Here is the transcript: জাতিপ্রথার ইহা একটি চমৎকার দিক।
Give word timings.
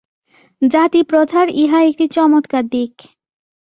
জাতিপ্রথার 0.61 1.47
ইহা 1.55 1.79
একটি 1.83 2.05
চমৎকার 2.07 2.63
দিক। 2.67 2.93